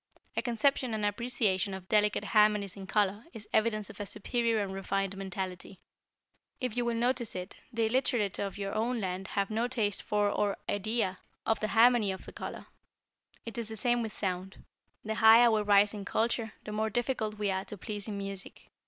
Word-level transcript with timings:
A 0.35 0.41
conception 0.41 0.95
and 0.95 1.05
appreciation 1.05 1.75
of 1.75 1.87
delicate 1.87 2.23
harmonies 2.23 2.75
in 2.75 2.87
color 2.87 3.23
is 3.33 3.47
evidence 3.53 3.87
of 3.87 3.99
a 3.99 4.07
superior 4.07 4.63
and 4.63 4.73
refined 4.73 5.15
mentality. 5.15 5.79
If 6.59 6.75
you 6.75 6.85
will 6.85 6.95
notice 6.95 7.35
it, 7.35 7.57
the 7.71 7.85
illiterate 7.85 8.39
of 8.39 8.57
your 8.57 8.73
own 8.73 8.99
land 8.99 9.27
have 9.27 9.51
no 9.51 9.67
taste 9.67 10.01
for 10.01 10.27
or 10.31 10.57
idea 10.67 11.19
of 11.45 11.59
the 11.59 11.67
harmony 11.67 12.11
of 12.11 12.27
color. 12.33 12.65
It 13.45 13.59
is 13.59 13.69
the 13.69 13.77
same 13.77 14.01
with 14.01 14.11
sound. 14.11 14.65
The 15.05 15.13
higher 15.13 15.51
we 15.51 15.61
rise 15.61 15.93
in 15.93 16.03
culture, 16.03 16.53
the 16.63 16.71
more 16.71 16.89
difficult 16.89 17.37
we 17.37 17.51
are 17.51 17.65
to 17.65 17.77
please 17.77 18.07
in 18.07 18.17
music. 18.17 18.71